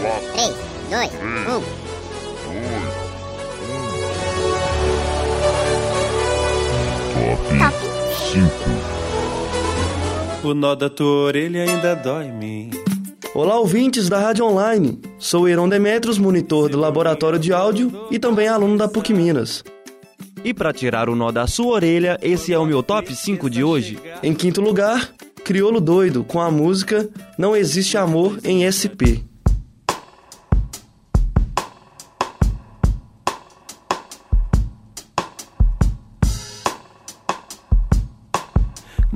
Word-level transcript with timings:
4, 0.00 0.32
3, 0.32 0.54
2, 0.90 1.10
1. 1.12 1.62
Top 7.58 7.76
5. 10.42 10.48
O 10.48 10.54
nó 10.54 10.74
da 10.74 10.90
tua 10.90 11.26
orelha 11.26 11.62
ainda 11.62 11.94
dói 11.94 12.24
em 12.24 12.32
mim. 12.32 12.70
Olá, 13.34 13.58
ouvintes 13.58 14.08
da 14.08 14.18
Rádio 14.18 14.44
Online. 14.44 15.00
Sou 15.18 15.48
Heron 15.48 15.68
Demetrios, 15.68 16.18
monitor 16.18 16.68
do 16.68 16.78
Laboratório 16.78 17.38
de 17.38 17.52
Áudio 17.52 18.06
e 18.10 18.18
também 18.18 18.48
aluno 18.48 18.76
da 18.76 18.88
PUC 18.88 19.14
Minas. 19.14 19.62
E 20.44 20.52
para 20.52 20.72
tirar 20.72 21.08
o 21.08 21.14
nó 21.14 21.30
da 21.30 21.46
sua 21.46 21.74
orelha, 21.74 22.18
esse 22.20 22.52
é 22.52 22.58
o 22.58 22.66
meu 22.66 22.82
top 22.82 23.14
5 23.14 23.48
de 23.48 23.62
hoje. 23.64 23.98
Em 24.22 24.34
quinto 24.34 24.60
lugar, 24.60 25.10
Criolo 25.44 25.80
Doido 25.80 26.24
com 26.24 26.40
a 26.40 26.50
música 26.50 27.08
Não 27.38 27.54
Existe 27.56 27.96
Amor 27.96 28.38
em 28.44 28.68
SP. 28.68 29.24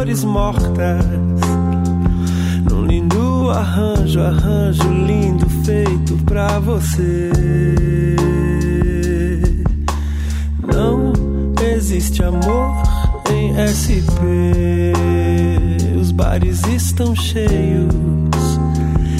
Flores 0.00 0.24
mortas. 0.24 1.04
Num 2.70 2.86
lindo 2.86 3.50
arranjo, 3.50 4.18
arranjo 4.22 4.88
lindo 4.88 5.46
feito 5.62 6.16
pra 6.24 6.58
você. 6.58 7.30
Não 10.74 11.12
existe 11.76 12.22
amor 12.22 12.82
em 13.30 13.52
SP. 13.60 14.16
Os 16.00 16.12
bares 16.12 16.66
estão 16.66 17.14
cheios 17.14 17.92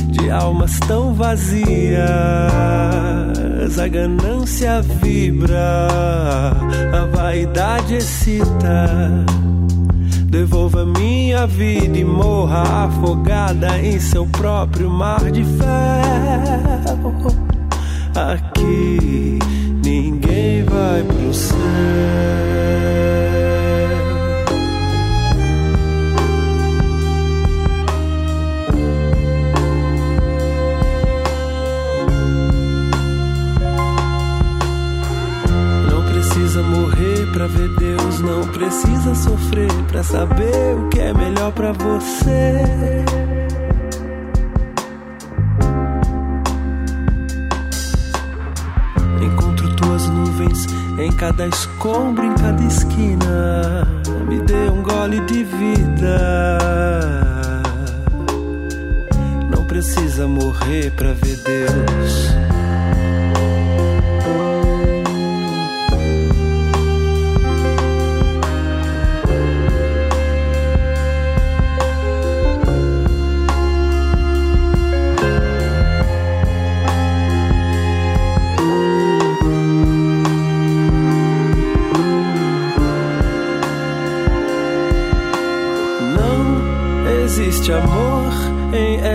de 0.08 0.30
almas 0.30 0.80
tão 0.88 1.12
vazias. 1.12 2.00
A 3.78 3.86
ganância 3.86 4.80
vibra, 4.80 5.86
a 6.90 7.04
vaidade 7.14 7.96
excita. 7.96 9.26
Devolva 10.30 10.86
minha 10.86 11.44
vida 11.44 11.98
e 11.98 12.04
morra 12.04 12.84
afogada 12.84 13.76
em 13.80 13.98
seu 13.98 14.24
próprio 14.28 14.88
mar 14.88 15.28
de 15.28 15.42
ferro. 15.42 17.10
Aqui 18.14 19.40
ninguém 19.84 20.62
vai 20.62 21.02
pro 21.02 21.34
céu. 21.34 22.39
Precisa 38.50 39.14
sofrer 39.14 39.72
pra 39.88 40.02
saber 40.02 40.76
o 40.76 40.88
que 40.88 41.00
é 41.00 41.12
melhor 41.12 41.52
pra 41.52 41.72
você. 41.72 43.04
Encontro 49.22 49.76
tuas 49.76 50.08
nuvens 50.08 50.66
em 50.98 51.12
cada 51.12 51.46
escombro, 51.46 52.24
em 52.24 52.34
cada 52.34 52.62
esquina. 52.62 53.86
Me 54.28 54.40
dê 54.40 54.70
um 54.70 54.82
gole 54.82 55.20
de 55.26 55.44
vida. 55.44 56.58
Não 59.50 59.64
precisa 59.64 60.26
morrer 60.26 60.90
pra 60.92 61.12
ver 61.12 61.36
Deus. 61.36 62.49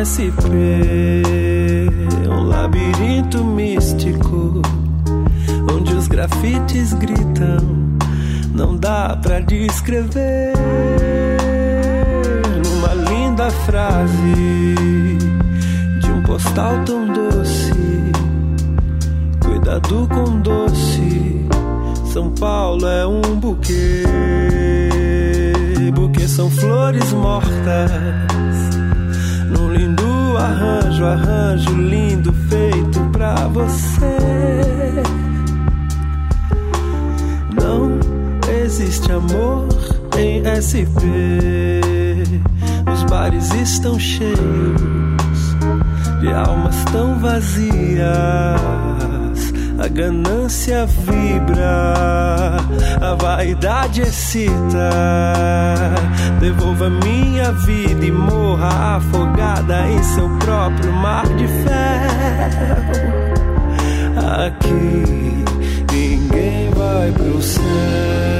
SP. 0.05 1.23
Um 2.29 2.43
labirinto 2.43 3.43
místico 3.43 4.61
onde 5.73 5.95
os 5.95 6.07
grafites 6.07 6.93
gritam. 6.93 7.97
Não 8.53 8.77
dá 8.77 9.17
pra 9.19 9.39
descrever 9.39 10.53
numa 12.63 12.93
linda 13.09 13.49
frase 13.49 14.75
de 15.99 16.11
um 16.11 16.21
postal 16.21 16.83
tão 16.85 17.07
doce. 17.07 17.73
Cuidado 19.43 20.07
com 20.07 20.39
doce. 20.41 21.47
São 22.13 22.29
Paulo 22.29 22.87
é 22.87 23.07
um 23.07 23.39
buquê. 23.39 24.03
Buquê 25.95 26.27
são 26.27 26.51
flores 26.51 27.11
mortas. 27.13 28.64
Arranjo, 30.37 31.05
arranjo 31.05 31.73
lindo 31.75 32.33
feito 32.49 32.99
pra 33.11 33.47
você. 33.47 34.17
Não 37.53 37.99
existe 38.63 39.11
amor 39.11 39.67
em 40.17 40.43
SP. 40.45 41.01
Os 42.93 43.03
bares 43.03 43.53
estão 43.53 43.99
cheios 43.99 44.35
de 46.21 46.31
almas 46.31 46.83
tão 46.91 47.19
vazias. 47.19 48.84
A 49.77 49.87
ganância 49.87 50.85
vibra, 50.85 51.93
a 53.01 53.15
vaidade 53.15 54.01
excita. 54.01 54.89
Devolva 56.39 56.89
minha 56.89 57.51
vida 57.51 58.05
e 58.05 58.11
morra 58.11 58.97
afogada 58.97 59.87
em 59.89 60.01
seu 60.03 60.29
próprio 60.39 60.93
mar 60.93 61.27
de 61.35 61.47
ferro. 61.47 63.15
Aqui 64.45 65.43
ninguém 65.91 66.69
vai 66.71 67.11
pro 67.11 67.41
céu. 67.41 68.34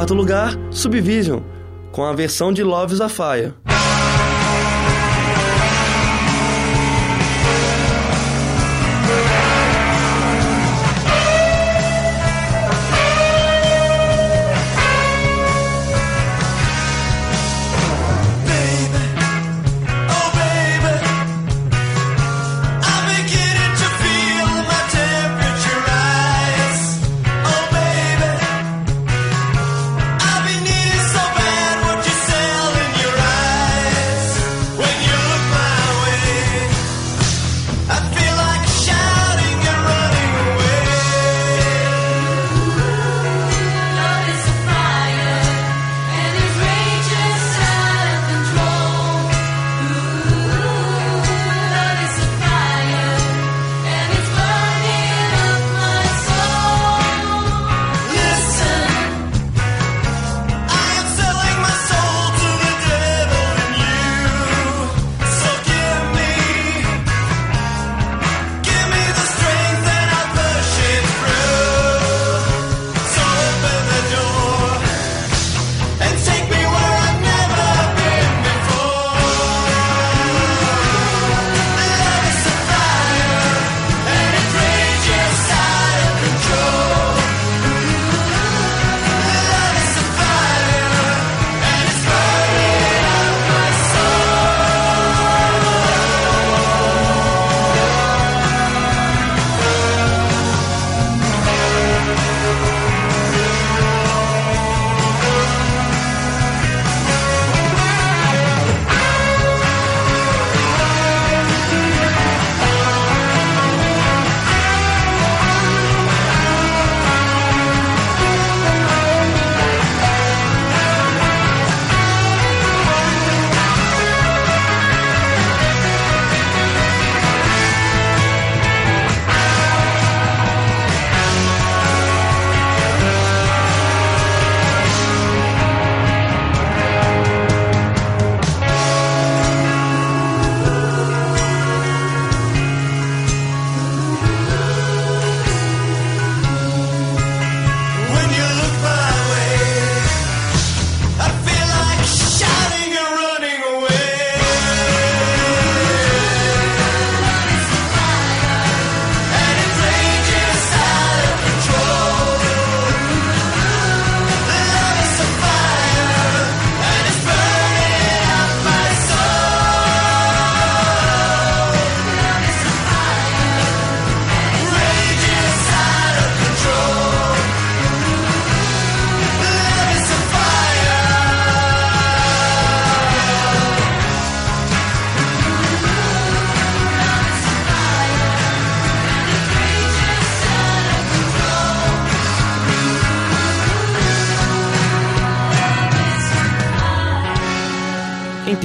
Quarto 0.00 0.14
lugar, 0.14 0.56
Subvision, 0.70 1.40
com 1.92 2.02
a 2.02 2.14
versão 2.14 2.54
de 2.54 2.62
Love 2.62 2.96
Zafire. 2.96 3.52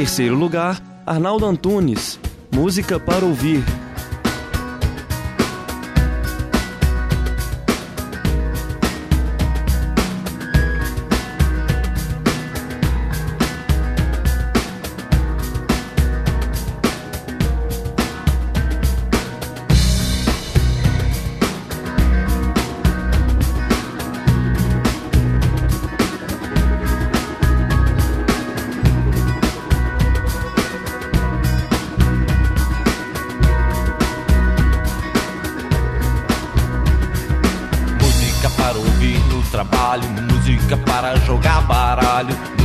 Terceiro 0.06 0.36
lugar, 0.36 0.80
Arnaldo 1.04 1.48
Antunes, 1.48 2.20
Música 2.52 3.00
para 3.00 3.26
Ouvir. 3.26 3.64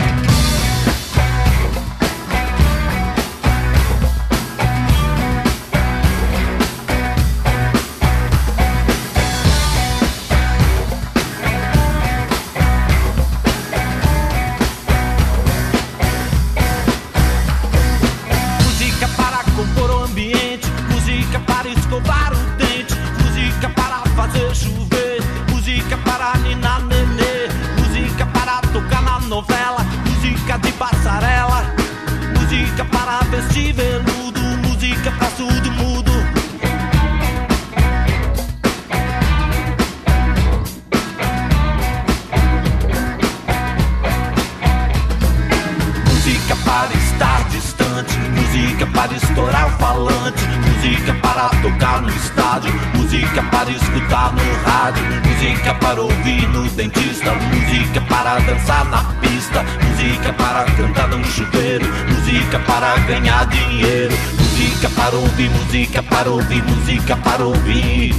para 49.03 49.17
estourar 49.17 49.69
falante, 49.79 50.41
música 50.65 51.13
para 51.15 51.49
tocar 51.61 52.01
no 52.01 52.09
estádio, 52.09 52.73
música 52.95 53.43
para 53.51 53.69
escutar 53.69 54.31
no 54.31 54.41
rádio, 54.63 55.03
música 55.27 55.73
para 55.73 56.01
ouvir 56.01 56.47
no 56.47 56.63
dentista, 56.69 57.33
música 57.33 57.99
para 58.07 58.39
dançar 58.39 58.85
na 58.85 59.03
pista, 59.19 59.65
música 59.83 60.31
para 60.31 60.63
cantar 60.63 61.09
no 61.09 61.21
chuveiro, 61.25 61.85
música 62.07 62.59
para 62.59 62.95
ganhar 62.99 63.45
dinheiro, 63.47 64.15
música 64.39 64.89
para 64.91 65.17
ouvir, 65.17 65.49
música 65.49 66.01
para 66.03 66.29
ouvir, 66.29 66.63
música 66.63 67.17
para 67.17 67.43
ouvir. 67.43 68.15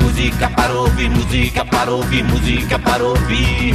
Música 0.00 0.48
para 0.50 0.72
ouvir, 0.72 1.10
música 1.10 1.64
para 1.64 1.90
ouvir, 1.90 2.24
música 2.24 2.78
para 2.78 3.02
ouvir. 3.02 3.74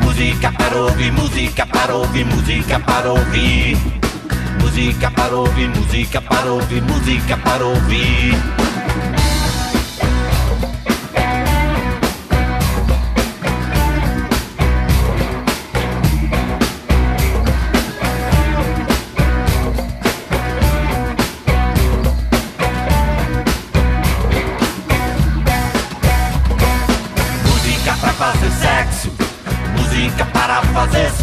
Música 0.00 0.52
para 0.52 0.76
ouvir, 0.76 1.12
música 1.12 1.66
para 1.66 1.94
ouvir, 1.96 2.24
música 2.24 2.78
para 2.78 3.10
ouvir. 3.10 3.99
Música 4.70 5.10
para 5.10 5.34
ouvir, 5.34 5.68
música 5.68 6.20
para 6.20 6.52
ouvir, 6.52 6.80
música 6.82 7.36
para 7.36 7.64
ouvir. 7.64 8.36
Música 27.44 27.96
pra 28.00 28.12
fazer 28.12 28.50
sexo, 28.52 29.12
música 29.76 30.24
para 30.26 30.62
fazer 30.62 31.10
sucesso, 31.10 31.19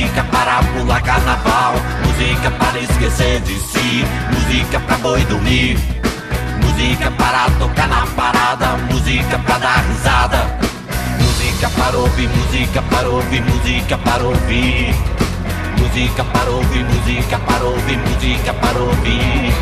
música 0.00 0.24
para 0.24 0.60
pular 0.62 1.02
carnaval, 1.02 1.74
música 2.04 2.50
para 2.52 2.78
esquecer 2.78 3.40
de 3.42 3.54
si, 3.60 4.04
música 4.32 4.80
pra 4.80 4.96
boi 4.96 5.22
dormir, 5.26 5.78
música 6.62 7.10
para 7.18 7.50
tocar 7.58 7.86
na 7.86 8.06
parada, 8.16 8.78
música 8.90 9.38
pra 9.40 9.58
dar 9.58 9.84
risada, 9.88 10.58
música 11.18 11.68
para 11.76 11.98
ouvir, 11.98 12.30
música 12.30 12.82
para 12.82 13.08
ouvir, 13.10 13.42
música 13.42 13.98
para 13.98 14.24
ouvir. 14.24 14.94
Música 15.78 16.24
para 16.24 16.50
ouvir, 16.50 16.84
música 16.84 17.38
para 17.38 17.64
ouvir, 17.64 17.98
música 17.98 18.52
para 18.54 18.78
ouvir. 18.78 19.52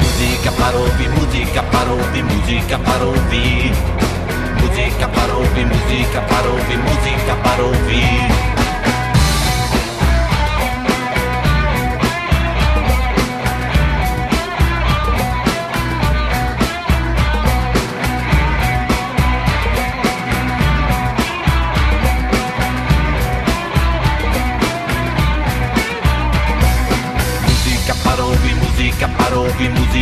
Música 0.00 0.52
para 0.52 0.76
ouvir, 0.76 1.08
música 1.08 1.62
para 1.62 1.90
ouvir, 1.90 2.24
música 2.24 2.78
para 2.78 3.04
ouvir. 3.04 3.72
Música 4.60 5.08
para 5.08 5.34
ouvir, 5.34 5.66
música 5.66 6.20
para 6.20 6.48
ouvir, 6.48 6.78
música 6.78 7.36
para 7.42 7.62
ouvir. 7.62 8.55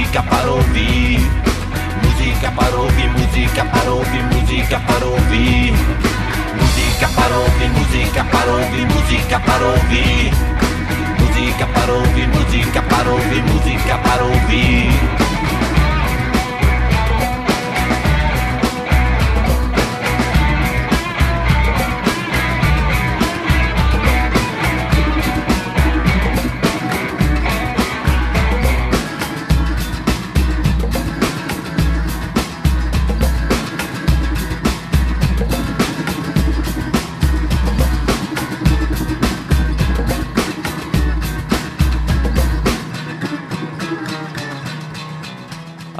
Música 0.05 0.23
para 0.23 0.51
ouvir. 0.51 1.21
Música 2.03 2.51
para 2.53 2.77
ouvir, 2.77 3.09
música 3.11 3.65
para 3.65 3.91
ouvir, 3.91 4.23
música 4.25 4.81
para 4.81 5.07
ouvir. 5.07 5.73
Música 6.61 7.09
para 7.09 7.37
ouvir, 7.37 7.71
música 7.71 8.25
para 8.25 8.53
ouvir, 8.53 8.87
música 8.87 9.41
para 9.41 9.65
ouvir. 9.65 10.33
Música 11.21 11.67
para 11.67 11.93
ouvir, 11.93 12.29
música 12.29 12.83
para 12.83 13.11
ouvir, 13.11 13.43
música 13.45 13.99
para 13.99 14.25
ouvir. 14.25 15.34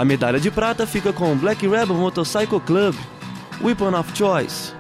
A 0.05 0.07
medalha 0.07 0.39
de 0.39 0.51
prata 0.51 0.87
fica 0.87 1.15
com 1.15 1.35
Black 1.35 1.67
Rebel 1.67 1.97
Motorcycle 1.97 2.61
Club, 2.61 2.95
Weapon 3.63 3.99
of 3.99 4.13
Choice. 4.13 4.74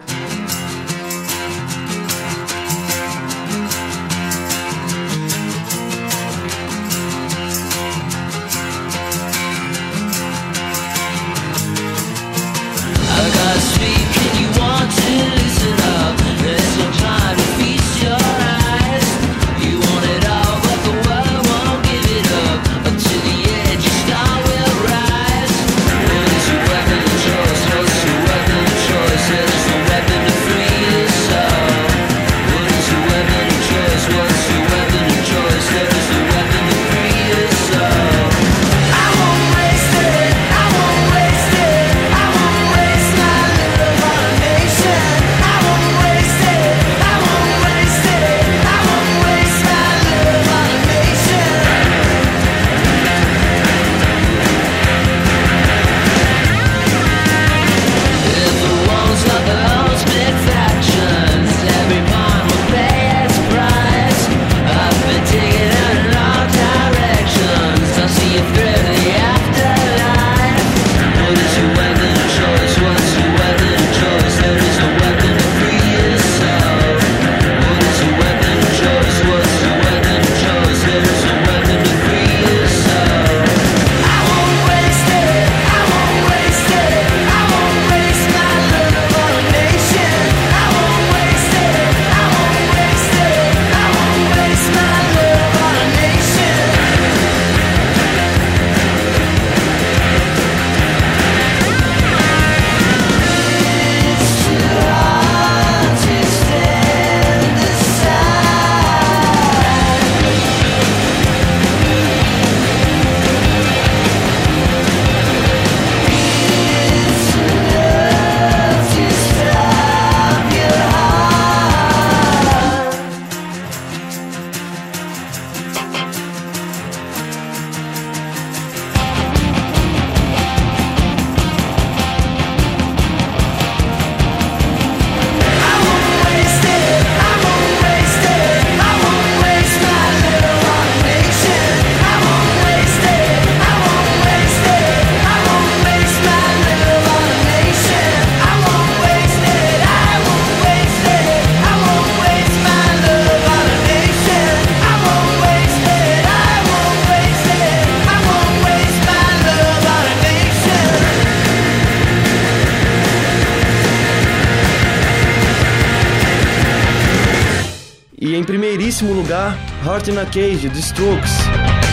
em 168.34 168.42
primeiríssimo 168.42 169.12
lugar, 169.12 169.56
Heart 169.84 170.08
in 170.08 170.18
a 170.18 170.24
Cage, 170.24 170.68
The 170.68 170.80
Strokes. 170.80 171.83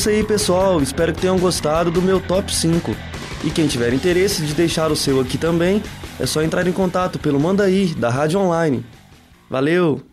isso 0.00 0.08
aí, 0.08 0.24
pessoal. 0.24 0.80
Espero 0.80 1.12
que 1.12 1.20
tenham 1.20 1.38
gostado 1.38 1.90
do 1.90 2.00
meu 2.00 2.18
top 2.20 2.54
5. 2.54 2.96
E 3.44 3.50
quem 3.50 3.68
tiver 3.68 3.92
interesse 3.92 4.42
de 4.46 4.54
deixar 4.54 4.90
o 4.90 4.96
seu 4.96 5.20
aqui 5.20 5.36
também, 5.36 5.82
é 6.18 6.24
só 6.24 6.42
entrar 6.42 6.66
em 6.66 6.72
contato 6.72 7.18
pelo 7.18 7.38
Mandaí, 7.38 7.94
da 7.94 8.08
Rádio 8.08 8.40
Online. 8.40 8.82
Valeu! 9.50 10.09